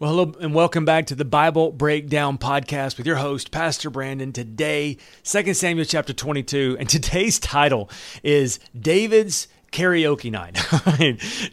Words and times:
Well, 0.00 0.10
hello 0.10 0.34
and 0.40 0.52
welcome 0.52 0.84
back 0.84 1.06
to 1.06 1.14
the 1.14 1.24
Bible 1.24 1.70
Breakdown 1.70 2.36
Podcast 2.36 2.98
with 2.98 3.06
your 3.06 3.14
host, 3.14 3.52
Pastor 3.52 3.90
Brandon. 3.90 4.32
Today, 4.32 4.96
2 5.22 5.54
Samuel 5.54 5.84
chapter 5.84 6.12
22, 6.12 6.78
and 6.80 6.88
today's 6.90 7.38
title 7.38 7.88
is 8.24 8.58
David's 8.76 9.46
Karaoke 9.70 10.32
Night. 10.32 10.54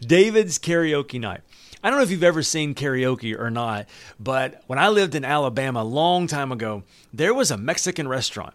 David's 0.04 0.58
Karaoke 0.58 1.20
Night. 1.20 1.42
I 1.84 1.88
don't 1.88 2.00
know 2.00 2.02
if 2.02 2.10
you've 2.10 2.24
ever 2.24 2.42
seen 2.42 2.74
karaoke 2.74 3.38
or 3.38 3.48
not, 3.48 3.88
but 4.18 4.64
when 4.66 4.80
I 4.80 4.88
lived 4.88 5.14
in 5.14 5.24
Alabama 5.24 5.82
a 5.82 5.84
long 5.84 6.26
time 6.26 6.50
ago, 6.50 6.82
there 7.12 7.32
was 7.32 7.52
a 7.52 7.56
Mexican 7.56 8.08
restaurant. 8.08 8.54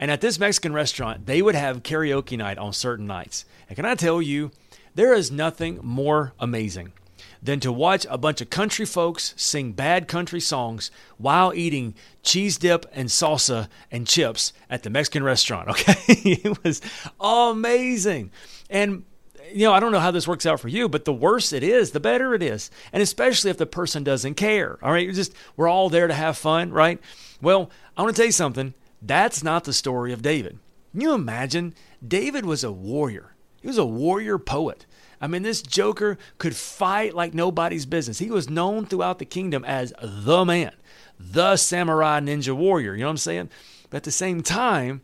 And 0.00 0.10
at 0.10 0.22
this 0.22 0.38
Mexican 0.38 0.72
restaurant, 0.72 1.26
they 1.26 1.42
would 1.42 1.54
have 1.54 1.82
karaoke 1.82 2.38
night 2.38 2.56
on 2.56 2.72
certain 2.72 3.06
nights. 3.06 3.44
And 3.68 3.76
can 3.76 3.84
I 3.84 3.96
tell 3.96 4.22
you, 4.22 4.50
there 4.94 5.12
is 5.12 5.30
nothing 5.30 5.78
more 5.82 6.32
amazing 6.40 6.94
than 7.42 7.60
to 7.60 7.72
watch 7.72 8.06
a 8.08 8.18
bunch 8.18 8.40
of 8.40 8.50
country 8.50 8.86
folks 8.86 9.34
sing 9.36 9.72
bad 9.72 10.08
country 10.08 10.40
songs 10.40 10.90
while 11.18 11.52
eating 11.54 11.94
cheese 12.22 12.58
dip 12.58 12.86
and 12.92 13.08
salsa 13.08 13.68
and 13.90 14.06
chips 14.06 14.52
at 14.68 14.82
the 14.82 14.90
Mexican 14.90 15.22
restaurant. 15.22 15.68
Okay. 15.70 15.94
it 16.08 16.64
was 16.64 16.80
amazing. 17.20 18.30
And 18.70 19.04
you 19.52 19.64
know, 19.66 19.72
I 19.72 19.80
don't 19.80 19.92
know 19.92 20.00
how 20.00 20.10
this 20.10 20.26
works 20.26 20.46
out 20.46 20.60
for 20.60 20.68
you, 20.68 20.88
but 20.88 21.04
the 21.04 21.12
worse 21.12 21.52
it 21.52 21.62
is, 21.62 21.92
the 21.92 22.00
better 22.00 22.34
it 22.34 22.42
is. 22.42 22.70
And 22.92 23.02
especially 23.02 23.50
if 23.50 23.58
the 23.58 23.66
person 23.66 24.02
doesn't 24.02 24.34
care. 24.34 24.78
All 24.82 24.92
right. 24.92 25.12
Just 25.12 25.34
we're 25.56 25.68
all 25.68 25.88
there 25.88 26.06
to 26.06 26.14
have 26.14 26.36
fun, 26.36 26.72
right? 26.72 27.00
Well, 27.40 27.70
I 27.96 28.02
want 28.02 28.16
to 28.16 28.20
tell 28.20 28.26
you 28.26 28.32
something. 28.32 28.74
That's 29.00 29.44
not 29.44 29.64
the 29.64 29.72
story 29.72 30.12
of 30.12 30.22
David. 30.22 30.58
Can 30.92 31.00
you 31.00 31.12
imagine? 31.12 31.74
David 32.06 32.44
was 32.44 32.64
a 32.64 32.72
warrior. 32.72 33.34
He 33.60 33.66
was 33.68 33.78
a 33.78 33.84
warrior 33.84 34.38
poet. 34.38 34.86
I 35.20 35.26
mean, 35.26 35.42
this 35.42 35.62
Joker 35.62 36.18
could 36.38 36.54
fight 36.54 37.14
like 37.14 37.34
nobody's 37.34 37.86
business. 37.86 38.18
He 38.18 38.30
was 38.30 38.50
known 38.50 38.86
throughout 38.86 39.18
the 39.18 39.24
kingdom 39.24 39.64
as 39.64 39.92
the 40.02 40.44
man, 40.44 40.72
the 41.18 41.56
samurai 41.56 42.20
ninja 42.20 42.54
warrior. 42.54 42.94
You 42.94 43.00
know 43.00 43.06
what 43.06 43.12
I'm 43.12 43.16
saying? 43.18 43.50
But 43.90 43.98
at 43.98 44.04
the 44.04 44.10
same 44.10 44.42
time, 44.42 45.02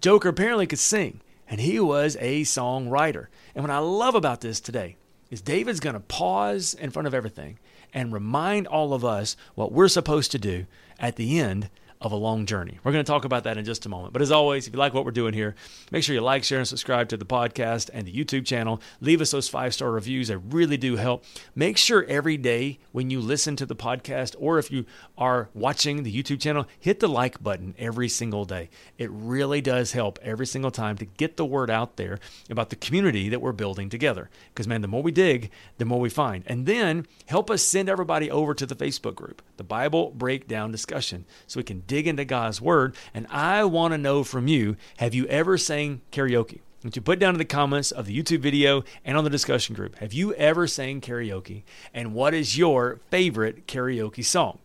Joker 0.00 0.28
apparently 0.28 0.66
could 0.66 0.78
sing, 0.78 1.20
and 1.48 1.60
he 1.60 1.80
was 1.80 2.16
a 2.20 2.42
songwriter. 2.42 3.26
And 3.54 3.64
what 3.64 3.70
I 3.70 3.78
love 3.78 4.14
about 4.14 4.40
this 4.40 4.60
today 4.60 4.96
is 5.30 5.40
David's 5.40 5.80
going 5.80 5.94
to 5.94 6.00
pause 6.00 6.74
in 6.74 6.90
front 6.90 7.08
of 7.08 7.14
everything 7.14 7.58
and 7.94 8.12
remind 8.12 8.66
all 8.66 8.94
of 8.94 9.04
us 9.04 9.36
what 9.54 9.72
we're 9.72 9.88
supposed 9.88 10.30
to 10.32 10.38
do 10.38 10.66
at 10.98 11.16
the 11.16 11.38
end 11.38 11.68
of 12.02 12.10
a 12.10 12.16
long 12.16 12.46
journey. 12.46 12.78
We're 12.82 12.90
going 12.90 13.04
to 13.04 13.10
talk 13.10 13.24
about 13.24 13.44
that 13.44 13.56
in 13.56 13.64
just 13.64 13.86
a 13.86 13.88
moment. 13.88 14.12
But 14.12 14.22
as 14.22 14.32
always, 14.32 14.66
if 14.66 14.72
you 14.72 14.78
like 14.78 14.92
what 14.92 15.04
we're 15.04 15.12
doing 15.12 15.34
here, 15.34 15.54
make 15.92 16.02
sure 16.02 16.14
you 16.14 16.20
like, 16.20 16.42
share, 16.42 16.58
and 16.58 16.66
subscribe 16.66 17.08
to 17.10 17.16
the 17.16 17.24
podcast 17.24 17.90
and 17.94 18.06
the 18.06 18.12
YouTube 18.12 18.44
channel. 18.44 18.82
Leave 19.00 19.20
us 19.20 19.30
those 19.30 19.48
five 19.48 19.72
star 19.72 19.92
reviews. 19.92 20.28
They 20.28 20.36
really 20.36 20.76
do 20.76 20.96
help. 20.96 21.24
Make 21.54 21.78
sure 21.78 22.04
every 22.08 22.36
day 22.36 22.80
when 22.90 23.08
you 23.08 23.20
listen 23.20 23.54
to 23.56 23.66
the 23.66 23.76
podcast 23.76 24.34
or 24.38 24.58
if 24.58 24.72
you 24.72 24.84
are 25.16 25.48
watching 25.54 26.02
the 26.02 26.12
YouTube 26.12 26.40
channel, 26.40 26.66
hit 26.80 26.98
the 26.98 27.08
like 27.08 27.40
button 27.40 27.74
every 27.78 28.08
single 28.08 28.44
day. 28.44 28.68
It 28.98 29.10
really 29.12 29.60
does 29.60 29.92
help 29.92 30.18
every 30.22 30.46
single 30.46 30.72
time 30.72 30.98
to 30.98 31.04
get 31.04 31.36
the 31.36 31.44
word 31.44 31.70
out 31.70 31.96
there 31.96 32.18
about 32.50 32.70
the 32.70 32.76
community 32.76 33.28
that 33.28 33.40
we're 33.40 33.52
building 33.52 33.88
together. 33.88 34.28
Because, 34.52 34.66
man, 34.66 34.82
the 34.82 34.88
more 34.88 35.02
we 35.02 35.12
dig, 35.12 35.52
the 35.78 35.84
more 35.84 36.00
we 36.00 36.10
find. 36.10 36.42
And 36.48 36.66
then 36.66 37.06
help 37.26 37.48
us 37.48 37.62
send 37.62 37.88
everybody 37.88 38.28
over 38.28 38.54
to 38.54 38.66
the 38.66 38.74
Facebook 38.74 39.14
group, 39.14 39.40
the 39.56 39.62
Bible 39.62 40.10
Breakdown 40.10 40.72
Discussion, 40.72 41.26
so 41.46 41.60
we 41.60 41.64
can 41.64 41.84
dig 41.92 42.08
into 42.08 42.24
God's 42.24 42.58
Word. 42.58 42.96
And 43.12 43.26
I 43.28 43.64
want 43.64 43.92
to 43.92 43.98
know 43.98 44.24
from 44.24 44.48
you 44.48 44.76
have 44.96 45.12
you 45.12 45.26
ever 45.26 45.58
sang 45.58 46.00
karaoke? 46.10 46.60
Would 46.82 46.96
you 46.96 47.02
put 47.02 47.18
down 47.18 47.34
in 47.34 47.38
the 47.38 47.44
comments 47.44 47.90
of 47.90 48.06
the 48.06 48.18
YouTube 48.18 48.40
video 48.40 48.82
and 49.04 49.18
on 49.18 49.24
the 49.24 49.30
discussion 49.30 49.74
group, 49.74 49.98
have 49.98 50.14
you 50.14 50.32
ever 50.34 50.66
sang 50.66 51.02
karaoke? 51.02 51.64
And 51.92 52.14
what 52.14 52.32
is 52.32 52.56
your 52.56 53.00
favorite 53.10 53.66
karaoke 53.66 54.24
song? 54.24 54.58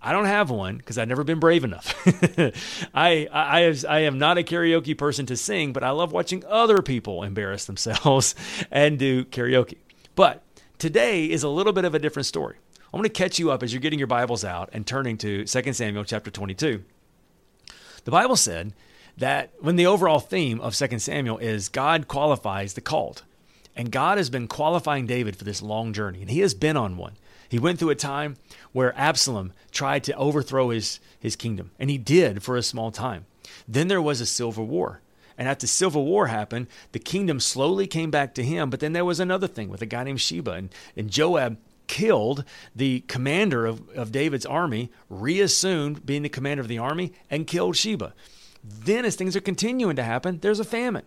I 0.00 0.12
don't 0.12 0.24
have 0.24 0.48
one 0.48 0.78
because 0.78 0.96
I've 0.96 1.08
never 1.08 1.22
been 1.22 1.38
brave 1.38 1.64
enough. 1.64 1.94
I, 2.94 3.28
I, 3.30 3.76
I 3.86 3.98
am 4.00 4.18
not 4.18 4.38
a 4.38 4.42
karaoke 4.42 4.96
person 4.96 5.26
to 5.26 5.36
sing, 5.36 5.74
but 5.74 5.84
I 5.84 5.90
love 5.90 6.12
watching 6.12 6.42
other 6.48 6.80
people 6.80 7.22
embarrass 7.22 7.66
themselves 7.66 8.34
and 8.70 8.98
do 8.98 9.26
karaoke. 9.26 9.76
But 10.14 10.42
today 10.78 11.26
is 11.26 11.42
a 11.42 11.50
little 11.50 11.74
bit 11.74 11.84
of 11.84 11.94
a 11.94 11.98
different 11.98 12.24
story. 12.24 12.56
I 12.92 12.96
want 12.96 13.04
to 13.04 13.10
catch 13.10 13.38
you 13.38 13.52
up 13.52 13.62
as 13.62 13.72
you're 13.72 13.80
getting 13.80 14.00
your 14.00 14.08
Bibles 14.08 14.44
out 14.44 14.70
and 14.72 14.84
turning 14.84 15.16
to 15.18 15.44
2 15.44 15.72
Samuel 15.72 16.02
chapter 16.02 16.28
22. 16.28 16.82
The 18.04 18.10
Bible 18.10 18.34
said 18.34 18.72
that 19.16 19.52
when 19.60 19.76
the 19.76 19.86
overall 19.86 20.18
theme 20.18 20.60
of 20.60 20.74
2 20.74 20.98
Samuel 20.98 21.38
is 21.38 21.68
God 21.68 22.08
qualifies 22.08 22.74
the 22.74 22.80
called. 22.80 23.22
And 23.76 23.92
God 23.92 24.18
has 24.18 24.28
been 24.28 24.48
qualifying 24.48 25.06
David 25.06 25.36
for 25.36 25.44
this 25.44 25.62
long 25.62 25.92
journey, 25.92 26.20
and 26.20 26.30
he 26.30 26.40
has 26.40 26.52
been 26.52 26.76
on 26.76 26.96
one. 26.96 27.12
He 27.48 27.60
went 27.60 27.78
through 27.78 27.90
a 27.90 27.94
time 27.94 28.36
where 28.72 28.98
Absalom 28.98 29.52
tried 29.70 30.02
to 30.04 30.16
overthrow 30.16 30.70
his, 30.70 30.98
his 31.20 31.36
kingdom, 31.36 31.70
and 31.78 31.90
he 31.90 31.98
did 31.98 32.42
for 32.42 32.56
a 32.56 32.62
small 32.62 32.90
time. 32.90 33.24
Then 33.68 33.86
there 33.86 34.02
was 34.02 34.20
a 34.20 34.26
civil 34.26 34.66
war. 34.66 35.00
And 35.38 35.48
after 35.48 35.62
the 35.62 35.68
civil 35.68 36.04
war 36.04 36.26
happened, 36.26 36.66
the 36.90 36.98
kingdom 36.98 37.38
slowly 37.38 37.86
came 37.86 38.10
back 38.10 38.34
to 38.34 38.42
him. 38.42 38.68
But 38.68 38.80
then 38.80 38.92
there 38.92 39.04
was 39.04 39.20
another 39.20 39.46
thing 39.46 39.68
with 39.68 39.80
a 39.80 39.86
guy 39.86 40.02
named 40.04 40.20
Sheba. 40.20 40.50
And, 40.50 40.68
and 40.96 41.10
Joab 41.10 41.56
killed 41.90 42.44
the 42.74 43.00
commander 43.08 43.66
of, 43.66 43.88
of 43.96 44.12
David's 44.12 44.46
army, 44.46 44.92
reassumed 45.08 46.06
being 46.06 46.22
the 46.22 46.28
commander 46.28 46.60
of 46.60 46.68
the 46.68 46.78
army, 46.78 47.12
and 47.28 47.48
killed 47.48 47.76
Sheba. 47.76 48.14
Then, 48.62 49.04
as 49.04 49.16
things 49.16 49.34
are 49.34 49.40
continuing 49.40 49.96
to 49.96 50.04
happen, 50.04 50.38
there's 50.38 50.60
a 50.60 50.64
famine. 50.64 51.02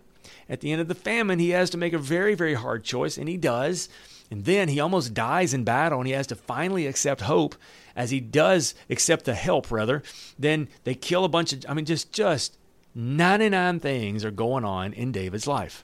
At 0.46 0.60
the 0.60 0.72
end 0.72 0.82
of 0.82 0.88
the 0.88 0.94
famine, 0.94 1.38
he 1.38 1.50
has 1.50 1.70
to 1.70 1.78
make 1.78 1.94
a 1.94 1.98
very, 1.98 2.34
very 2.34 2.52
hard 2.52 2.84
choice, 2.84 3.16
and 3.16 3.30
he 3.30 3.38
does. 3.38 3.88
And 4.30 4.44
then 4.44 4.68
he 4.68 4.78
almost 4.78 5.14
dies 5.14 5.54
in 5.54 5.64
battle, 5.64 6.00
and 6.00 6.06
he 6.06 6.12
has 6.12 6.26
to 6.26 6.36
finally 6.36 6.86
accept 6.86 7.22
hope. 7.22 7.54
As 7.96 8.10
he 8.10 8.20
does 8.20 8.74
accept 8.90 9.24
the 9.24 9.34
help, 9.34 9.70
rather, 9.70 10.02
then 10.38 10.68
they 10.84 10.94
kill 10.94 11.24
a 11.24 11.30
bunch 11.30 11.54
of, 11.54 11.64
I 11.66 11.72
mean, 11.72 11.86
just, 11.86 12.12
just 12.12 12.58
99 12.94 13.80
things 13.80 14.22
are 14.22 14.30
going 14.30 14.66
on 14.66 14.92
in 14.92 15.12
David's 15.12 15.46
life. 15.46 15.82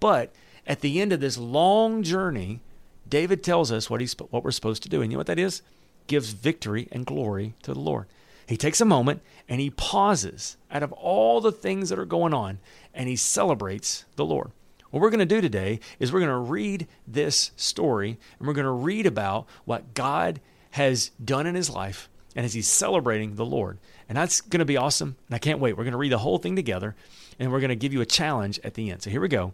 But 0.00 0.32
at 0.66 0.80
the 0.80 1.02
end 1.02 1.12
of 1.12 1.20
this 1.20 1.36
long 1.36 2.02
journey, 2.02 2.60
David 3.08 3.42
tells 3.42 3.72
us 3.72 3.88
what, 3.88 4.00
he's, 4.00 4.14
what 4.14 4.44
we're 4.44 4.50
supposed 4.50 4.82
to 4.82 4.88
do. 4.88 5.02
And 5.02 5.10
you 5.10 5.16
know 5.16 5.20
what 5.20 5.26
that 5.28 5.38
is? 5.38 5.62
Gives 6.06 6.30
victory 6.30 6.88
and 6.92 7.06
glory 7.06 7.54
to 7.62 7.72
the 7.72 7.80
Lord. 7.80 8.06
He 8.46 8.56
takes 8.56 8.80
a 8.80 8.86
moment 8.86 9.22
and 9.48 9.60
he 9.60 9.70
pauses 9.70 10.56
out 10.70 10.82
of 10.82 10.92
all 10.92 11.40
the 11.40 11.52
things 11.52 11.90
that 11.90 11.98
are 11.98 12.06
going 12.06 12.32
on 12.32 12.58
and 12.94 13.08
he 13.08 13.16
celebrates 13.16 14.04
the 14.16 14.24
Lord. 14.24 14.52
What 14.90 15.00
we're 15.00 15.10
going 15.10 15.18
to 15.18 15.26
do 15.26 15.42
today 15.42 15.80
is 15.98 16.12
we're 16.12 16.20
going 16.20 16.30
to 16.30 16.36
read 16.36 16.86
this 17.06 17.50
story 17.56 18.18
and 18.38 18.48
we're 18.48 18.54
going 18.54 18.64
to 18.64 18.70
read 18.70 19.04
about 19.04 19.46
what 19.66 19.92
God 19.92 20.40
has 20.72 21.10
done 21.22 21.46
in 21.46 21.54
his 21.54 21.68
life 21.68 22.08
and 22.34 22.46
as 22.46 22.54
he's 22.54 22.68
celebrating 22.68 23.34
the 23.34 23.44
Lord. 23.44 23.78
And 24.08 24.16
that's 24.16 24.40
going 24.40 24.60
to 24.60 24.64
be 24.64 24.78
awesome. 24.78 25.16
And 25.26 25.34
I 25.34 25.38
can't 25.38 25.58
wait. 25.58 25.76
We're 25.76 25.84
going 25.84 25.92
to 25.92 25.98
read 25.98 26.12
the 26.12 26.18
whole 26.18 26.38
thing 26.38 26.56
together 26.56 26.96
and 27.38 27.52
we're 27.52 27.60
going 27.60 27.68
to 27.68 27.76
give 27.76 27.92
you 27.92 28.00
a 28.00 28.06
challenge 28.06 28.58
at 28.64 28.74
the 28.74 28.90
end. 28.90 29.02
So 29.02 29.10
here 29.10 29.20
we 29.20 29.28
go 29.28 29.52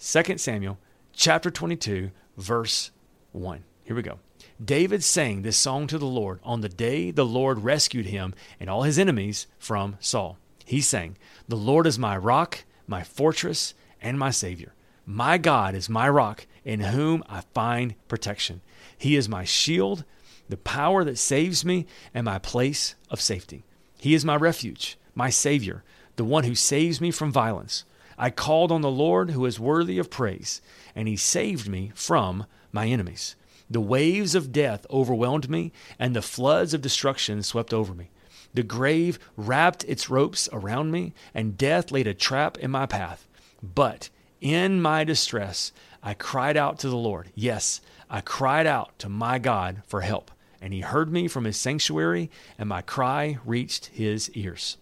2 0.00 0.38
Samuel 0.38 0.78
chapter 1.12 1.50
22, 1.50 2.10
verse 2.38 2.90
1. 3.32 3.64
Here 3.84 3.96
we 3.96 4.02
go. 4.02 4.18
David 4.64 5.04
sang 5.04 5.42
this 5.42 5.56
song 5.56 5.86
to 5.88 5.98
the 5.98 6.06
Lord 6.06 6.40
on 6.42 6.62
the 6.62 6.68
day 6.68 7.10
the 7.10 7.26
Lord 7.26 7.60
rescued 7.60 8.06
him 8.06 8.34
and 8.58 8.70
all 8.70 8.82
his 8.82 8.98
enemies 8.98 9.46
from 9.58 9.96
Saul. 10.00 10.38
He 10.64 10.80
sang, 10.80 11.16
The 11.48 11.56
Lord 11.56 11.86
is 11.86 11.98
my 11.98 12.16
rock, 12.16 12.64
my 12.86 13.02
fortress, 13.02 13.74
and 14.00 14.18
my 14.18 14.30
Savior. 14.30 14.74
My 15.04 15.38
God 15.38 15.74
is 15.74 15.88
my 15.88 16.08
rock, 16.08 16.46
in 16.64 16.80
whom 16.80 17.24
I 17.28 17.42
find 17.54 17.94
protection. 18.08 18.60
He 18.96 19.16
is 19.16 19.28
my 19.28 19.44
shield, 19.44 20.04
the 20.48 20.56
power 20.56 21.04
that 21.04 21.18
saves 21.18 21.64
me, 21.64 21.86
and 22.12 22.24
my 22.24 22.38
place 22.38 22.94
of 23.10 23.20
safety. 23.20 23.64
He 23.98 24.14
is 24.14 24.24
my 24.24 24.36
refuge, 24.36 24.98
my 25.14 25.30
Savior, 25.30 25.82
the 26.16 26.24
one 26.24 26.44
who 26.44 26.54
saves 26.54 27.00
me 27.00 27.10
from 27.10 27.32
violence. 27.32 27.84
I 28.18 28.30
called 28.30 28.72
on 28.72 28.80
the 28.80 28.90
Lord 28.90 29.30
who 29.30 29.46
is 29.46 29.60
worthy 29.60 29.98
of 29.98 30.10
praise, 30.10 30.60
and 30.94 31.06
he 31.06 31.16
saved 31.16 31.68
me 31.68 31.92
from 31.94 32.46
my 32.72 32.86
enemies. 32.86 33.36
The 33.70 33.80
waves 33.80 34.34
of 34.34 34.50
death 34.50 34.86
overwhelmed 34.90 35.48
me, 35.48 35.72
and 35.98 36.16
the 36.16 36.22
floods 36.22 36.74
of 36.74 36.82
destruction 36.82 37.42
swept 37.42 37.72
over 37.72 37.94
me. 37.94 38.10
The 38.54 38.62
grave 38.62 39.18
wrapped 39.36 39.84
its 39.84 40.10
ropes 40.10 40.48
around 40.52 40.90
me, 40.90 41.12
and 41.34 41.56
death 41.56 41.92
laid 41.92 42.06
a 42.06 42.14
trap 42.14 42.58
in 42.58 42.70
my 42.70 42.86
path. 42.86 43.26
But 43.62 44.08
in 44.40 44.80
my 44.80 45.04
distress, 45.04 45.72
I 46.02 46.14
cried 46.14 46.56
out 46.56 46.78
to 46.80 46.88
the 46.88 46.96
Lord. 46.96 47.30
Yes, 47.34 47.80
I 48.10 48.20
cried 48.20 48.66
out 48.66 48.98
to 49.00 49.08
my 49.08 49.38
God 49.38 49.82
for 49.86 50.00
help, 50.00 50.30
and 50.60 50.72
he 50.72 50.80
heard 50.80 51.12
me 51.12 51.28
from 51.28 51.44
his 51.44 51.58
sanctuary, 51.58 52.30
and 52.58 52.68
my 52.68 52.80
cry 52.80 53.38
reached 53.44 53.86
his 53.86 54.30
ears. 54.30 54.76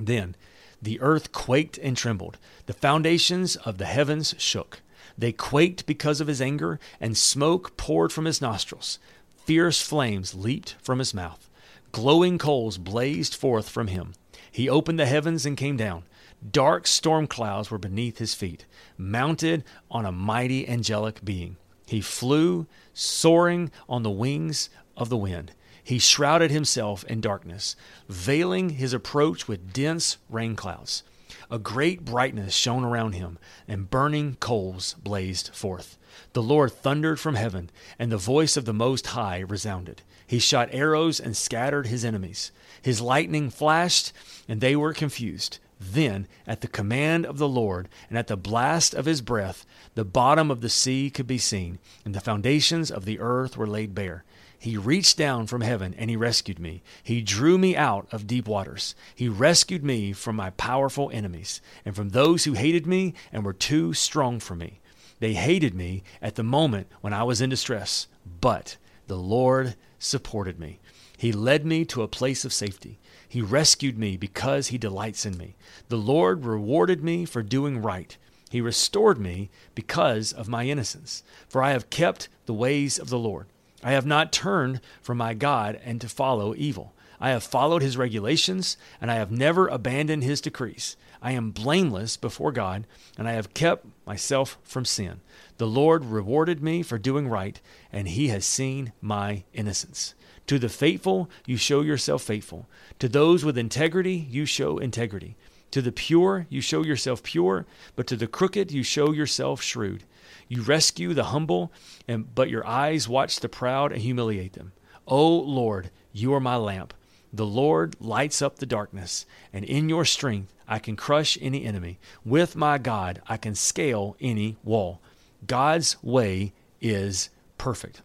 Then 0.00 0.34
The 0.80 1.00
earth 1.00 1.32
quaked 1.32 1.78
and 1.78 1.96
trembled. 1.96 2.38
The 2.66 2.72
foundations 2.72 3.56
of 3.56 3.78
the 3.78 3.86
heavens 3.86 4.34
shook. 4.38 4.80
They 5.16 5.32
quaked 5.32 5.86
because 5.86 6.20
of 6.20 6.28
his 6.28 6.40
anger, 6.40 6.78
and 7.00 7.16
smoke 7.16 7.76
poured 7.76 8.12
from 8.12 8.24
his 8.24 8.40
nostrils. 8.40 8.98
Fierce 9.44 9.80
flames 9.80 10.34
leaped 10.34 10.76
from 10.80 11.00
his 11.00 11.12
mouth. 11.12 11.48
Glowing 11.90 12.38
coals 12.38 12.78
blazed 12.78 13.34
forth 13.34 13.68
from 13.68 13.88
him. 13.88 14.12
He 14.50 14.68
opened 14.68 14.98
the 14.98 15.06
heavens 15.06 15.44
and 15.44 15.56
came 15.56 15.76
down. 15.76 16.04
Dark 16.52 16.86
storm 16.86 17.26
clouds 17.26 17.70
were 17.70 17.78
beneath 17.78 18.18
his 18.18 18.34
feet, 18.34 18.66
mounted 18.96 19.64
on 19.90 20.04
a 20.04 20.12
mighty 20.12 20.68
angelic 20.68 21.24
being. 21.24 21.56
He 21.86 22.00
flew, 22.00 22.66
soaring 22.94 23.72
on 23.88 24.02
the 24.02 24.10
wings 24.10 24.70
of 24.96 25.08
the 25.08 25.16
wind. 25.16 25.52
He 25.88 25.98
shrouded 25.98 26.50
himself 26.50 27.02
in 27.04 27.22
darkness, 27.22 27.74
veiling 28.10 28.68
his 28.76 28.92
approach 28.92 29.48
with 29.48 29.72
dense 29.72 30.18
rain 30.28 30.54
clouds. 30.54 31.02
A 31.50 31.58
great 31.58 32.04
brightness 32.04 32.54
shone 32.54 32.84
around 32.84 33.14
him, 33.14 33.38
and 33.66 33.88
burning 33.88 34.36
coals 34.38 34.96
blazed 35.02 35.54
forth. 35.54 35.96
The 36.34 36.42
Lord 36.42 36.74
thundered 36.74 37.18
from 37.18 37.36
heaven, 37.36 37.70
and 37.98 38.12
the 38.12 38.18
voice 38.18 38.58
of 38.58 38.66
the 38.66 38.74
Most 38.74 39.06
High 39.06 39.38
resounded. 39.38 40.02
He 40.26 40.38
shot 40.38 40.68
arrows 40.72 41.18
and 41.18 41.34
scattered 41.34 41.86
his 41.86 42.04
enemies. 42.04 42.52
His 42.82 43.00
lightning 43.00 43.48
flashed, 43.48 44.12
and 44.46 44.60
they 44.60 44.76
were 44.76 44.92
confused. 44.92 45.58
Then, 45.80 46.26
at 46.46 46.60
the 46.60 46.68
command 46.68 47.24
of 47.24 47.38
the 47.38 47.48
Lord, 47.48 47.88
and 48.08 48.18
at 48.18 48.26
the 48.26 48.36
blast 48.36 48.94
of 48.94 49.04
his 49.04 49.20
breath, 49.20 49.64
the 49.94 50.04
bottom 50.04 50.50
of 50.50 50.60
the 50.60 50.68
sea 50.68 51.10
could 51.10 51.26
be 51.26 51.38
seen, 51.38 51.78
and 52.04 52.14
the 52.14 52.20
foundations 52.20 52.90
of 52.90 53.04
the 53.04 53.20
earth 53.20 53.56
were 53.56 53.66
laid 53.66 53.94
bare. 53.94 54.24
He 54.58 54.76
reached 54.76 55.16
down 55.16 55.46
from 55.46 55.60
heaven 55.60 55.94
and 55.96 56.10
he 56.10 56.16
rescued 56.16 56.58
me. 56.58 56.82
He 57.02 57.22
drew 57.22 57.58
me 57.58 57.76
out 57.76 58.08
of 58.10 58.26
deep 58.26 58.48
waters. 58.48 58.96
He 59.14 59.28
rescued 59.28 59.84
me 59.84 60.12
from 60.12 60.34
my 60.34 60.50
powerful 60.50 61.10
enemies 61.12 61.60
and 61.84 61.94
from 61.94 62.08
those 62.08 62.44
who 62.44 62.54
hated 62.54 62.84
me 62.84 63.14
and 63.32 63.44
were 63.44 63.52
too 63.52 63.94
strong 63.94 64.40
for 64.40 64.56
me. 64.56 64.80
They 65.20 65.34
hated 65.34 65.74
me 65.74 66.02
at 66.20 66.34
the 66.34 66.42
moment 66.42 66.88
when 67.00 67.12
I 67.12 67.22
was 67.22 67.40
in 67.40 67.50
distress, 67.50 68.08
but 68.40 68.76
the 69.06 69.16
Lord 69.16 69.76
supported 69.98 70.58
me. 70.58 70.80
He 71.16 71.32
led 71.32 71.64
me 71.64 71.84
to 71.86 72.02
a 72.02 72.08
place 72.08 72.44
of 72.44 72.52
safety. 72.52 72.98
He 73.28 73.42
rescued 73.42 73.98
me 73.98 74.16
because 74.16 74.68
he 74.68 74.78
delights 74.78 75.26
in 75.26 75.36
me. 75.36 75.54
The 75.88 75.96
Lord 75.96 76.44
rewarded 76.44 77.04
me 77.04 77.24
for 77.24 77.42
doing 77.42 77.82
right. 77.82 78.16
He 78.50 78.60
restored 78.60 79.18
me 79.18 79.50
because 79.74 80.32
of 80.32 80.48
my 80.48 80.64
innocence. 80.64 81.22
For 81.48 81.62
I 81.62 81.72
have 81.72 81.90
kept 81.90 82.28
the 82.46 82.54
ways 82.54 82.98
of 82.98 83.10
the 83.10 83.18
Lord. 83.18 83.46
I 83.82 83.92
have 83.92 84.06
not 84.06 84.32
turned 84.32 84.80
from 85.02 85.18
my 85.18 85.34
God 85.34 85.78
and 85.84 86.00
to 86.00 86.08
follow 86.08 86.54
evil. 86.56 86.94
I 87.20 87.30
have 87.30 87.42
followed 87.42 87.82
his 87.82 87.96
regulations, 87.96 88.76
and 89.00 89.10
I 89.10 89.16
have 89.16 89.30
never 89.30 89.66
abandoned 89.66 90.22
his 90.22 90.40
decrees. 90.40 90.96
I 91.20 91.32
am 91.32 91.50
blameless 91.50 92.16
before 92.16 92.52
God, 92.52 92.86
and 93.16 93.28
I 93.28 93.32
have 93.32 93.54
kept 93.54 93.86
myself 94.06 94.58
from 94.62 94.84
sin. 94.84 95.20
The 95.56 95.66
Lord 95.66 96.04
rewarded 96.04 96.62
me 96.62 96.82
for 96.82 96.98
doing 96.98 97.28
right, 97.28 97.60
and 97.92 98.08
he 98.08 98.28
has 98.28 98.46
seen 98.46 98.92
my 99.00 99.42
innocence. 99.52 100.14
To 100.46 100.58
the 100.58 100.68
faithful, 100.68 101.28
you 101.44 101.56
show 101.56 101.82
yourself 101.82 102.22
faithful. 102.22 102.68
To 103.00 103.08
those 103.08 103.44
with 103.44 103.58
integrity, 103.58 104.26
you 104.30 104.46
show 104.46 104.78
integrity. 104.78 105.36
To 105.72 105.82
the 105.82 105.92
pure, 105.92 106.46
you 106.48 106.60
show 106.60 106.82
yourself 106.82 107.22
pure, 107.22 107.66
but 107.96 108.06
to 108.06 108.16
the 108.16 108.26
crooked, 108.26 108.70
you 108.72 108.82
show 108.82 109.12
yourself 109.12 109.60
shrewd. 109.60 110.04
You 110.46 110.62
rescue 110.62 111.12
the 111.12 111.24
humble, 111.24 111.72
and, 112.06 112.34
but 112.34 112.48
your 112.48 112.66
eyes 112.66 113.08
watch 113.08 113.40
the 113.40 113.48
proud 113.48 113.92
and 113.92 114.00
humiliate 114.00 114.54
them. 114.54 114.72
O 115.06 115.28
Lord, 115.28 115.90
you 116.12 116.32
are 116.32 116.40
my 116.40 116.56
lamp. 116.56 116.94
The 117.32 117.46
Lord 117.46 117.96
lights 118.00 118.40
up 118.40 118.58
the 118.58 118.66
darkness, 118.66 119.26
and 119.52 119.64
in 119.64 119.88
your 119.88 120.04
strength 120.04 120.54
I 120.66 120.78
can 120.78 120.96
crush 120.96 121.36
any 121.40 121.64
enemy. 121.64 121.98
With 122.24 122.56
my 122.56 122.78
God, 122.78 123.20
I 123.28 123.36
can 123.36 123.54
scale 123.54 124.16
any 124.20 124.56
wall. 124.64 125.00
God's 125.46 126.02
way 126.02 126.52
is 126.80 127.30
perfect. 127.58 128.02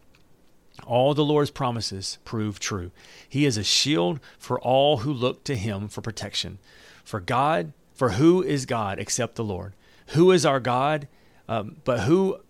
All 0.86 1.14
the 1.14 1.24
Lord's 1.24 1.50
promises 1.50 2.18
prove 2.24 2.58
true. 2.58 2.90
He 3.28 3.46
is 3.46 3.56
a 3.56 3.64
shield 3.64 4.20
for 4.38 4.60
all 4.60 4.98
who 4.98 5.12
look 5.12 5.44
to 5.44 5.56
him 5.56 5.88
for 5.88 6.00
protection. 6.00 6.58
For 7.04 7.20
God, 7.20 7.72
for 7.94 8.10
who 8.10 8.42
is 8.42 8.66
God 8.66 8.98
except 8.98 9.36
the 9.36 9.44
Lord? 9.44 9.72
Who 10.08 10.32
is 10.32 10.44
our 10.44 10.60
God? 10.60 11.08
Um, 11.48 11.76
but 11.84 12.00
who, 12.00 12.40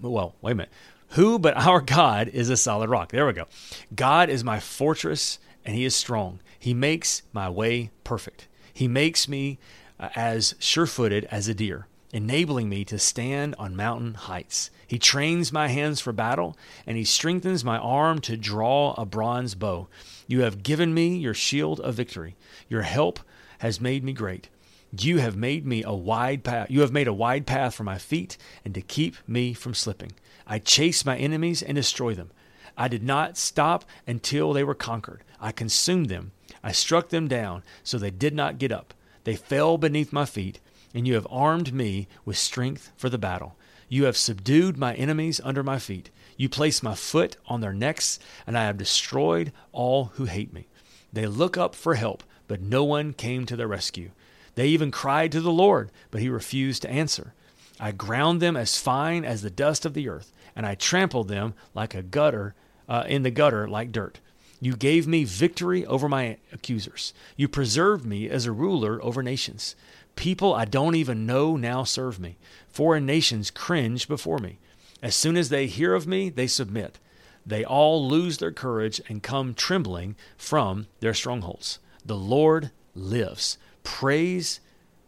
well, 0.00 0.34
wait 0.40 0.52
a 0.52 0.54
minute. 0.54 0.72
Who 1.10 1.38
but 1.38 1.56
our 1.56 1.80
God 1.82 2.28
is 2.28 2.50
a 2.50 2.56
solid 2.56 2.88
rock? 2.88 3.12
There 3.12 3.26
we 3.26 3.32
go. 3.32 3.46
God 3.94 4.30
is 4.30 4.42
my 4.42 4.60
fortress 4.60 5.38
and 5.64 5.74
he 5.74 5.84
is 5.84 5.94
strong. 5.94 6.40
He 6.58 6.74
makes 6.74 7.22
my 7.32 7.48
way 7.48 7.90
perfect. 8.04 8.48
He 8.72 8.88
makes 8.88 9.28
me 9.28 9.58
uh, 9.98 10.08
as 10.14 10.54
sure 10.58 10.86
footed 10.86 11.26
as 11.30 11.48
a 11.48 11.54
deer, 11.54 11.86
enabling 12.12 12.68
me 12.68 12.84
to 12.86 12.98
stand 12.98 13.54
on 13.58 13.76
mountain 13.76 14.14
heights. 14.14 14.70
He 14.86 14.98
trains 14.98 15.52
my 15.52 15.68
hands 15.68 16.00
for 16.00 16.12
battle, 16.12 16.56
and 16.86 16.96
he 16.96 17.04
strengthens 17.04 17.64
my 17.64 17.78
arm 17.78 18.20
to 18.22 18.36
draw 18.36 18.94
a 18.94 19.06
bronze 19.06 19.54
bow. 19.54 19.88
You 20.26 20.42
have 20.42 20.62
given 20.62 20.92
me 20.92 21.16
your 21.16 21.34
shield 21.34 21.80
of 21.80 21.94
victory. 21.94 22.36
Your 22.68 22.82
help 22.82 23.20
has 23.58 23.80
made 23.80 24.04
me 24.04 24.12
great. 24.12 24.48
You 24.96 25.18
have 25.18 25.36
made 25.36 25.66
me 25.66 25.82
a 25.82 25.94
wide 25.94 26.44
path. 26.44 26.70
You 26.70 26.82
have 26.82 26.92
made 26.92 27.08
a 27.08 27.12
wide 27.12 27.46
path 27.46 27.74
for 27.74 27.84
my 27.84 27.98
feet 27.98 28.36
and 28.64 28.74
to 28.74 28.80
keep 28.80 29.16
me 29.26 29.52
from 29.52 29.74
slipping. 29.74 30.12
I 30.46 30.58
chase 30.58 31.04
my 31.04 31.16
enemies 31.16 31.62
and 31.62 31.74
destroy 31.74 32.14
them. 32.14 32.30
I 32.76 32.88
did 32.88 33.02
not 33.02 33.36
stop 33.36 33.84
until 34.06 34.52
they 34.52 34.64
were 34.64 34.74
conquered. 34.74 35.22
I 35.40 35.52
consumed 35.52 36.08
them. 36.08 36.32
I 36.62 36.72
struck 36.72 37.10
them 37.10 37.28
down 37.28 37.62
so 37.82 37.98
they 37.98 38.10
did 38.10 38.34
not 38.34 38.58
get 38.58 38.72
up. 38.72 38.94
They 39.24 39.36
fell 39.36 39.78
beneath 39.78 40.12
my 40.12 40.24
feet, 40.24 40.60
and 40.92 41.06
you 41.06 41.14
have 41.14 41.26
armed 41.30 41.72
me 41.72 42.08
with 42.24 42.36
strength 42.36 42.92
for 42.96 43.08
the 43.08 43.18
battle. 43.18 43.56
You 43.88 44.04
have 44.04 44.16
subdued 44.16 44.76
my 44.76 44.94
enemies 44.94 45.40
under 45.44 45.62
my 45.62 45.78
feet. 45.78 46.10
You 46.36 46.48
placed 46.48 46.82
my 46.82 46.94
foot 46.94 47.36
on 47.46 47.60
their 47.60 47.72
necks, 47.72 48.18
and 48.46 48.58
I 48.58 48.64
have 48.64 48.76
destroyed 48.76 49.52
all 49.72 50.06
who 50.14 50.24
hate 50.24 50.52
me. 50.52 50.66
They 51.12 51.26
look 51.26 51.56
up 51.56 51.74
for 51.74 51.94
help, 51.94 52.24
but 52.48 52.60
no 52.60 52.82
one 52.82 53.12
came 53.12 53.46
to 53.46 53.56
their 53.56 53.68
rescue. 53.68 54.10
They 54.54 54.68
even 54.68 54.90
cried 54.90 55.32
to 55.32 55.40
the 55.40 55.52
Lord, 55.52 55.90
but 56.10 56.20
he 56.20 56.28
refused 56.28 56.82
to 56.82 56.90
answer. 56.90 57.34
I 57.78 57.92
ground 57.92 58.40
them 58.40 58.56
as 58.56 58.78
fine 58.78 59.24
as 59.24 59.42
the 59.42 59.50
dust 59.50 59.84
of 59.84 59.94
the 59.94 60.08
earth, 60.08 60.32
and 60.56 60.64
I 60.64 60.74
trampled 60.74 61.28
them 61.28 61.54
like 61.74 61.94
a 61.94 62.02
gutter 62.02 62.54
uh, 62.88 63.04
in 63.06 63.22
the 63.22 63.30
gutter 63.30 63.68
like 63.68 63.92
dirt. 63.92 64.20
You 64.60 64.76
gave 64.76 65.06
me 65.06 65.24
victory 65.24 65.84
over 65.84 66.08
my 66.08 66.38
accusers. 66.52 67.12
You 67.36 67.48
preserved 67.48 68.06
me 68.06 68.28
as 68.30 68.46
a 68.46 68.52
ruler 68.52 69.02
over 69.04 69.22
nations. 69.22 69.76
People 70.16 70.54
I 70.54 70.64
don't 70.64 70.94
even 70.94 71.26
know 71.26 71.56
now 71.56 71.84
serve 71.84 72.18
me. 72.18 72.36
Foreign 72.68 73.04
nations 73.04 73.50
cringe 73.50 74.08
before 74.08 74.38
me. 74.38 74.58
As 75.02 75.14
soon 75.14 75.36
as 75.36 75.50
they 75.50 75.66
hear 75.66 75.94
of 75.94 76.06
me, 76.06 76.30
they 76.30 76.46
submit. 76.46 76.98
They 77.44 77.64
all 77.64 78.08
lose 78.08 78.38
their 78.38 78.52
courage 78.52 79.02
and 79.08 79.22
come 79.22 79.52
trembling 79.52 80.16
from 80.38 80.86
their 81.00 81.12
strongholds. 81.14 81.78
The 82.04 82.16
Lord 82.16 82.70
lives. 82.94 83.58
Praise 83.82 84.60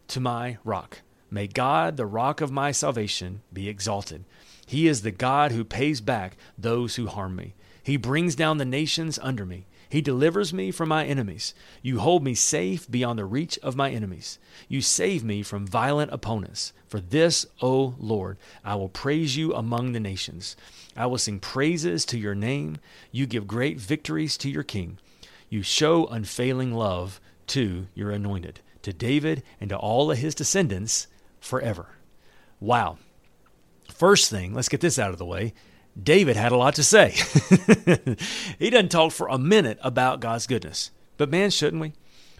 to 0.09 0.19
my 0.19 0.57
rock. 0.63 1.01
May 1.31 1.47
God, 1.47 1.97
the 1.97 2.05
rock 2.05 2.41
of 2.41 2.51
my 2.51 2.71
salvation, 2.71 3.41
be 3.51 3.67
exalted. 3.67 4.23
He 4.65 4.87
is 4.87 5.01
the 5.01 5.11
God 5.11 5.51
who 5.51 5.63
pays 5.63 5.99
back 5.99 6.37
those 6.57 6.95
who 6.95 7.07
harm 7.07 7.35
me. 7.35 7.55
He 7.87 7.95
brings 7.95 8.35
down 8.35 8.57
the 8.57 8.65
nations 8.65 9.17
under 9.21 9.45
me. 9.45 9.65
He 9.87 10.01
delivers 10.01 10.53
me 10.53 10.71
from 10.71 10.89
my 10.89 11.05
enemies. 11.05 11.53
You 11.81 11.99
hold 11.99 12.21
me 12.21 12.35
safe 12.35 12.91
beyond 12.91 13.17
the 13.17 13.23
reach 13.23 13.57
of 13.59 13.77
my 13.77 13.91
enemies. 13.91 14.39
You 14.67 14.81
save 14.81 15.23
me 15.23 15.41
from 15.41 15.65
violent 15.65 16.11
opponents. 16.11 16.73
For 16.89 16.99
this, 16.99 17.45
O 17.61 17.95
Lord, 17.97 18.39
I 18.61 18.75
will 18.75 18.89
praise 18.89 19.37
you 19.37 19.53
among 19.53 19.93
the 19.93 20.01
nations. 20.01 20.57
I 20.97 21.05
will 21.05 21.17
sing 21.17 21.39
praises 21.39 22.03
to 22.07 22.17
your 22.17 22.35
name. 22.35 22.79
You 23.13 23.25
give 23.25 23.47
great 23.47 23.79
victories 23.79 24.35
to 24.39 24.49
your 24.49 24.63
king. 24.63 24.99
You 25.47 25.63
show 25.63 26.07
unfailing 26.07 26.73
love 26.73 27.21
to 27.55 27.87
your 27.95 28.11
anointed 28.11 28.59
to 28.81 28.91
David 28.91 29.43
and 29.61 29.69
to 29.69 29.77
all 29.77 30.11
of 30.11 30.17
his 30.17 30.35
descendants 30.35 31.07
forever. 31.39 31.87
Wow. 32.59 32.97
First 33.95 34.29
thing, 34.29 34.53
let's 34.53 34.67
get 34.67 34.81
this 34.81 34.99
out 34.99 35.11
of 35.11 35.19
the 35.19 35.25
way. 35.25 35.53
David 36.01 36.35
had 36.35 36.51
a 36.51 36.57
lot 36.57 36.75
to 36.75 36.83
say. 36.83 37.11
he 38.59 38.69
doesn't 38.69 38.89
talk 38.89 39.11
for 39.11 39.27
a 39.27 39.37
minute 39.37 39.79
about 39.81 40.19
God's 40.19 40.47
goodness. 40.47 40.91
But 41.17 41.29
man, 41.29 41.49
shouldn't 41.49 41.81
we? 41.81 41.93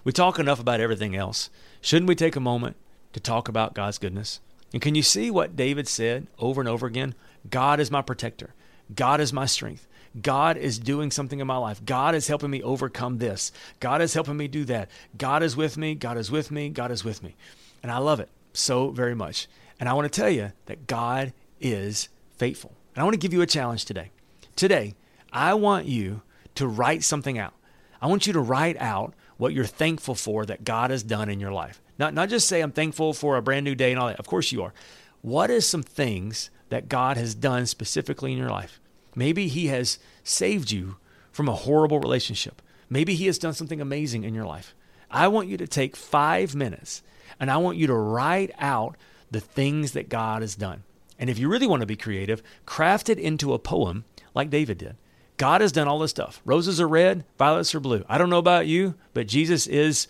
We 0.04 0.12
talk 0.12 0.40
enough 0.40 0.60
about 0.60 0.80
everything 0.80 1.16
else. 1.16 1.50
Shouldn't 1.82 2.08
we 2.08 2.16
take 2.16 2.36
a 2.36 2.42
moment 2.42 2.76
to 3.14 3.20
talk 3.20 3.48
about 3.48 3.74
God's 3.74 3.98
goodness? 3.98 4.40
And 4.74 4.82
can 4.82 4.96
you 4.96 5.04
see 5.04 5.32
what 5.32 5.56
David 5.56 5.88
said 5.88 6.28
over 6.40 6.62
and 6.62 6.70
over 6.70 6.86
again? 6.86 7.16
God 7.50 7.80
is 7.80 7.92
my 7.92 8.02
protector. 8.02 8.54
God 8.94 9.20
is 9.20 9.34
my 9.34 9.46
strength. 9.46 9.88
God 10.22 10.58
is 10.58 10.80
doing 10.80 11.12
something 11.12 11.40
in 11.40 11.48
my 11.48 11.58
life. 11.58 11.84
God 11.84 12.16
is 12.16 12.28
helping 12.28 12.50
me 12.50 12.64
overcome 12.64 13.18
this. 13.18 13.52
God 13.80 14.02
is 14.02 14.14
helping 14.14 14.38
me 14.38 14.48
do 14.48 14.66
that. 14.66 14.90
God 15.18 15.44
is 15.44 15.56
with 15.56 15.78
me. 15.78 15.96
God 15.96 16.18
is 16.18 16.32
with 16.32 16.52
me. 16.52 16.70
God 16.70 16.92
is 16.92 17.04
with 17.04 17.22
me. 17.22 17.36
And 17.84 17.92
I 17.92 17.98
love 17.98 18.20
it 18.20 18.30
so 18.54 18.90
very 18.90 19.16
much. 19.16 19.48
And 19.80 19.88
I 19.88 19.94
want 19.94 20.12
to 20.12 20.22
tell 20.22 20.30
you 20.30 20.52
that 20.66 20.88
God 20.88 21.34
is 21.60 22.10
faithful. 22.38 22.77
And 22.98 23.04
I 23.04 23.06
want 23.06 23.14
to 23.14 23.20
give 23.20 23.32
you 23.32 23.44
a 23.44 23.46
challenge 23.46 23.86
today. 23.86 24.10
Today, 24.56 24.96
I 25.32 25.54
want 25.54 25.86
you 25.86 26.24
to 26.56 26.66
write 26.66 27.04
something 27.04 27.38
out. 27.38 27.54
I 28.02 28.08
want 28.08 28.26
you 28.26 28.34
to 28.34 28.40
write 28.40 28.76
out 28.80 29.14
what 29.38 29.54
you're 29.54 29.66
thankful 29.66 30.16
for 30.16 30.48
that 30.48 30.64
God 30.64 30.90
has 30.90 31.04
done 31.04 31.30
in 31.30 31.40
your 31.40 31.52
life. 31.52 31.80
Not, 32.00 32.16
not 32.16 32.30
just 32.30 32.48
say, 32.48 32.60
I'm 32.60 32.72
thankful 32.72 33.14
for 33.14 33.38
a 33.38 33.42
brand 33.44 33.66
new 33.66 33.76
day 33.76 33.92
and 33.92 34.00
all 34.00 34.08
that. 34.08 34.20
Of 34.20 34.26
course 34.26 34.52
you 34.52 34.64
are. 34.64 34.74
What 35.22 35.52
is 35.52 35.64
some 35.70 35.84
things 35.84 36.50
that 36.70 36.90
God 36.90 37.18
has 37.18 37.36
done 37.36 37.68
specifically 37.68 38.32
in 38.32 38.38
your 38.40 38.50
life? 38.50 38.82
Maybe 39.14 39.48
He 39.48 39.68
has 39.68 40.00
saved 40.24 40.72
you 40.72 40.98
from 41.32 41.48
a 41.48 41.54
horrible 41.54 42.00
relationship. 42.00 42.64
Maybe 42.90 43.14
He 43.14 43.28
has 43.28 43.38
done 43.38 43.54
something 43.54 43.80
amazing 43.80 44.24
in 44.24 44.34
your 44.34 44.46
life. 44.46 44.74
I 45.12 45.28
want 45.28 45.50
you 45.50 45.58
to 45.58 45.68
take 45.68 45.96
five 45.96 46.56
minutes 46.56 47.04
and 47.40 47.52
I 47.52 47.58
want 47.58 47.78
you 47.78 47.86
to 47.86 47.94
write 47.94 48.56
out 48.58 48.98
the 49.30 49.40
things 49.40 49.92
that 49.92 50.10
God 50.10 50.42
has 50.42 50.56
done. 50.56 50.82
And 51.20 51.30
if 51.30 51.40
you 51.40 51.50
really 51.50 51.68
want 51.68 51.82
to 51.82 51.88
be 51.88 51.96
creative, 51.96 52.44
craft 52.66 53.10
it 53.10 53.20
into 53.20 53.54
a 53.54 53.60
poem 53.60 54.06
like 54.34 54.50
David 54.50 54.78
did. 54.78 54.98
God 55.38 55.62
has 55.62 55.72
done 55.72 55.88
all 55.88 56.00
this 56.00 56.12
stuff. 56.12 56.42
Roses 56.46 56.82
are 56.82 56.88
red, 56.88 57.24
violets 57.38 57.74
are 57.76 57.80
blue. 57.80 58.04
I 58.10 58.18
don't 58.18 58.30
know 58.30 58.38
about 58.38 58.68
you, 58.68 58.96
but 59.14 59.28
Jesus 59.28 59.68
is 59.68 60.08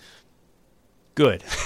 good. 1.15 1.43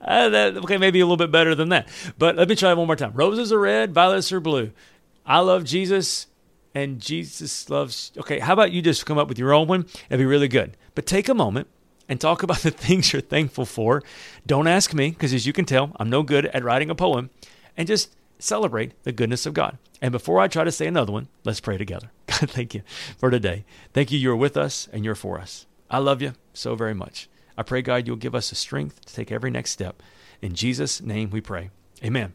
uh, 0.00 0.28
that, 0.28 0.56
okay, 0.56 0.78
maybe 0.78 1.00
a 1.00 1.04
little 1.04 1.18
bit 1.18 1.30
better 1.30 1.54
than 1.54 1.68
that. 1.70 1.88
But 2.16 2.36
let 2.36 2.48
me 2.48 2.56
try 2.56 2.72
one 2.72 2.86
more 2.86 2.96
time. 2.96 3.12
Roses 3.14 3.52
are 3.52 3.58
red, 3.58 3.92
violets 3.92 4.32
are 4.32 4.40
blue. 4.40 4.72
I 5.26 5.40
love 5.40 5.64
Jesus, 5.64 6.26
and 6.74 7.00
Jesus 7.00 7.68
loves. 7.68 8.12
Okay, 8.16 8.38
how 8.38 8.52
about 8.52 8.72
you 8.72 8.80
just 8.80 9.06
come 9.06 9.18
up 9.18 9.28
with 9.28 9.38
your 9.38 9.52
own 9.52 9.68
one? 9.68 9.86
It'd 10.08 10.18
be 10.18 10.26
really 10.26 10.48
good. 10.48 10.76
But 10.94 11.06
take 11.06 11.28
a 11.28 11.34
moment 11.34 11.68
and 12.08 12.20
talk 12.20 12.42
about 12.42 12.58
the 12.58 12.70
things 12.72 13.12
you're 13.12 13.22
thankful 13.22 13.64
for. 13.64 14.02
Don't 14.46 14.66
ask 14.66 14.92
me, 14.94 15.10
because 15.10 15.32
as 15.32 15.46
you 15.46 15.52
can 15.52 15.64
tell, 15.64 15.92
I'm 15.96 16.10
no 16.10 16.22
good 16.22 16.46
at 16.46 16.64
writing 16.64 16.90
a 16.90 16.94
poem. 16.94 17.30
And 17.76 17.88
just 17.88 18.14
celebrate 18.38 19.02
the 19.04 19.12
goodness 19.12 19.46
of 19.46 19.54
God. 19.54 19.78
And 20.00 20.12
before 20.12 20.40
I 20.40 20.48
try 20.48 20.64
to 20.64 20.72
say 20.72 20.86
another 20.86 21.12
one, 21.12 21.28
let's 21.44 21.60
pray 21.60 21.78
together. 21.78 22.10
God, 22.26 22.50
thank 22.50 22.74
you 22.74 22.82
for 23.16 23.30
today. 23.30 23.64
Thank 23.92 24.12
you, 24.12 24.18
you're 24.18 24.36
with 24.36 24.56
us 24.56 24.88
and 24.92 25.04
you're 25.04 25.14
for 25.14 25.40
us. 25.40 25.66
I 25.90 25.98
love 25.98 26.20
you 26.20 26.34
so 26.52 26.74
very 26.74 26.94
much. 26.94 27.28
I 27.56 27.62
pray, 27.62 27.82
God, 27.82 28.06
you'll 28.06 28.16
give 28.16 28.34
us 28.34 28.50
the 28.50 28.56
strength 28.56 29.04
to 29.06 29.14
take 29.14 29.30
every 29.30 29.50
next 29.50 29.70
step. 29.70 30.02
In 30.42 30.54
Jesus' 30.54 31.00
name 31.00 31.30
we 31.30 31.40
pray. 31.40 31.70
Amen. 32.04 32.34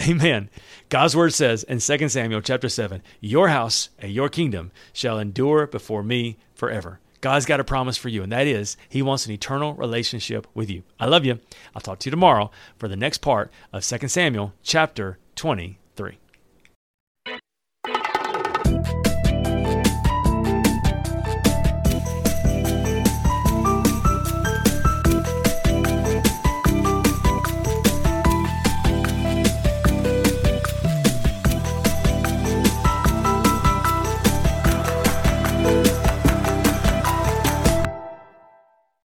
Amen. 0.00 0.50
God's 0.90 1.16
word 1.16 1.32
says 1.32 1.64
in 1.64 1.78
2 1.78 2.08
Samuel 2.08 2.42
chapter 2.42 2.68
7, 2.68 3.02
Your 3.20 3.48
house 3.48 3.88
and 3.98 4.12
your 4.12 4.28
kingdom 4.28 4.70
shall 4.92 5.18
endure 5.18 5.66
before 5.66 6.02
me 6.02 6.36
forever. 6.54 7.00
God's 7.20 7.46
got 7.46 7.60
a 7.60 7.64
promise 7.64 7.96
for 7.96 8.08
you, 8.08 8.22
and 8.22 8.30
that 8.32 8.46
is 8.46 8.76
He 8.88 9.02
wants 9.02 9.26
an 9.26 9.32
eternal 9.32 9.74
relationship 9.74 10.46
with 10.54 10.70
you. 10.70 10.82
I 11.00 11.06
love 11.06 11.24
you. 11.24 11.40
I'll 11.74 11.80
talk 11.80 11.98
to 12.00 12.06
you 12.06 12.10
tomorrow 12.10 12.50
for 12.78 12.88
the 12.88 12.96
next 12.96 13.18
part 13.18 13.50
of 13.72 13.84
2 13.84 14.08
Samuel 14.08 14.52
chapter 14.62 15.18
23. 15.34 16.18